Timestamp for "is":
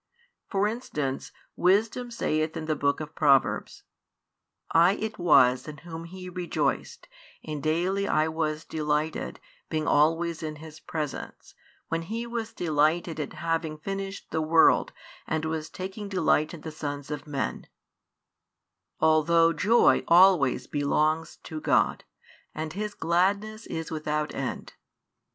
23.67-23.91